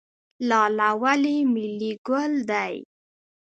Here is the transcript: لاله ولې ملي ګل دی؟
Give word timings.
لاله 0.49 0.89
ولې 1.01 1.37
ملي 1.53 1.91
ګل 2.07 2.33
دی؟ 2.49 2.75